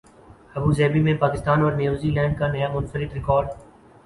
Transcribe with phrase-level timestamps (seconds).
[0.55, 3.47] Abu Dhabi میں پاکستان اور New Zealand کا نیا منفرد ریکارڈ